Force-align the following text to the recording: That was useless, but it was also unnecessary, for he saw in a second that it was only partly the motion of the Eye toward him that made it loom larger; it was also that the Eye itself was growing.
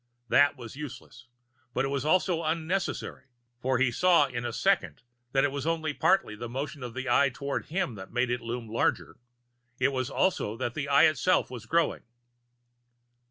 That 0.29 0.57
was 0.57 0.75
useless, 0.75 1.27
but 1.75 1.85
it 1.85 1.89
was 1.89 2.05
also 2.05 2.41
unnecessary, 2.43 3.25
for 3.59 3.77
he 3.77 3.91
saw 3.91 4.25
in 4.25 4.43
a 4.45 4.51
second 4.51 5.03
that 5.31 5.43
it 5.43 5.51
was 5.51 5.67
only 5.67 5.93
partly 5.93 6.35
the 6.35 6.49
motion 6.49 6.81
of 6.81 6.95
the 6.95 7.07
Eye 7.07 7.29
toward 7.29 7.67
him 7.67 7.93
that 7.93 8.11
made 8.11 8.31
it 8.31 8.41
loom 8.41 8.67
larger; 8.67 9.17
it 9.79 9.89
was 9.89 10.09
also 10.09 10.57
that 10.57 10.73
the 10.73 10.89
Eye 10.89 11.03
itself 11.05 11.51
was 11.51 11.67
growing. 11.67 12.01